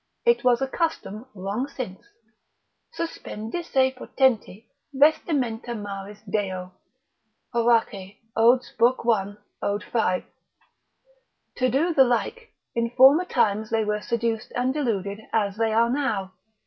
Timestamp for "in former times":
12.73-13.69